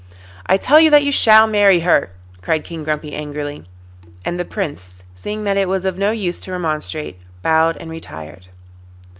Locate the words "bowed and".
7.43-7.91